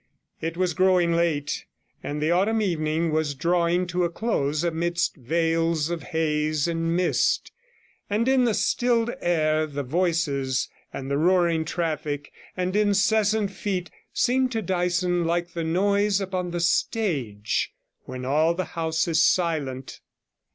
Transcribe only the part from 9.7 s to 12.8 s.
voices, and the roaring traffic, and